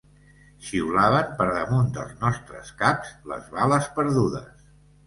[0.69, 4.71] Xiulaven per damunt dels nostres caps les bales perdudes.